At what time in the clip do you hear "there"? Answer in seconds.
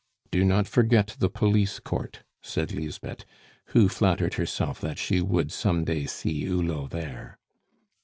6.89-7.37